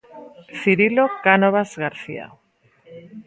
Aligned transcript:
Cirilo 0.59 1.05
Cánovas 1.25 1.69
García. 1.81 2.25